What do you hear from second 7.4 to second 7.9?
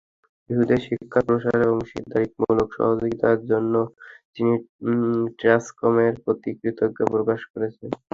করেন।